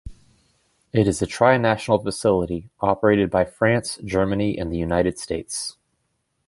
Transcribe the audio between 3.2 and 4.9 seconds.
by France, Germany and the